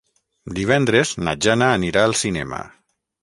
Divendres 0.59 1.11
na 1.27 1.35
Jana 1.47 1.69
anirà 1.75 2.05
al 2.09 2.17
cinema. 2.25 2.63